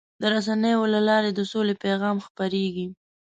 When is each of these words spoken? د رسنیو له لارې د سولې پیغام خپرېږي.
د 0.21 0.23
رسنیو 0.33 0.83
له 0.93 0.99
لارې 1.09 1.31
د 1.33 1.41
سولې 1.51 1.75
پیغام 1.83 2.17
خپرېږي. 2.25 2.87